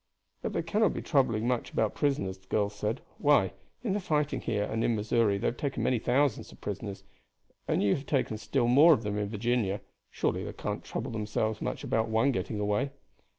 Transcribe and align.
"But 0.41 0.53
they 0.53 0.63
cannot 0.63 0.95
be 0.95 1.03
troubling 1.03 1.47
much 1.47 1.69
about 1.71 1.93
prisoners," 1.93 2.39
the 2.39 2.47
girl 2.47 2.69
said. 2.71 3.01
"Why, 3.19 3.53
in 3.83 3.93
the 3.93 3.99
fighting 3.99 4.41
here 4.41 4.63
and 4.63 4.83
in 4.83 4.95
Missouri 4.95 5.37
they 5.37 5.45
have 5.45 5.57
taken 5.57 5.83
many 5.83 5.99
thousands 5.99 6.51
of 6.51 6.59
prisoners, 6.59 7.03
and 7.67 7.83
you 7.83 7.93
have 7.93 8.07
taken 8.07 8.39
still 8.39 8.67
more 8.67 8.93
of 8.93 9.03
them 9.03 9.19
in 9.19 9.29
Virginia; 9.29 9.79
surely 10.09 10.43
they 10.43 10.53
cannot 10.53 10.83
trouble 10.83 11.11
themselves 11.11 11.61
much 11.61 11.83
about 11.83 12.09
one 12.09 12.31
getting 12.31 12.59
away." 12.59 12.89